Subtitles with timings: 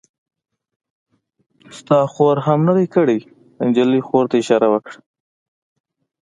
[1.77, 3.19] ستا خور هم نه دی کړی؟
[3.57, 4.97] د نجلۍ خور ته یې اشاره وکړه.